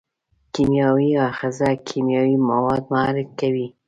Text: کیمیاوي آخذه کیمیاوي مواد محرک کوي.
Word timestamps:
کیمیاوي 0.53 1.09
آخذه 1.29 1.69
کیمیاوي 1.87 2.37
مواد 2.49 2.83
محرک 2.91 3.29
کوي. 3.39 3.67